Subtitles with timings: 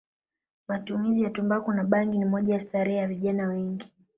[0.67, 3.93] Matumizi ya tumbaku na bangi ni moja ya starehe ya vijna wengi